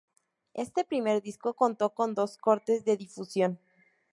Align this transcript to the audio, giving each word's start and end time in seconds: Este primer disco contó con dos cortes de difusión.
Este 0.55 0.83
primer 0.83 1.21
disco 1.21 1.53
contó 1.55 1.91
con 1.93 2.15
dos 2.15 2.35
cortes 2.39 2.83
de 2.85 2.97
difusión. 2.97 3.59